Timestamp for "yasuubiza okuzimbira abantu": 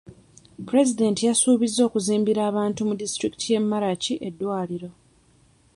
1.29-2.79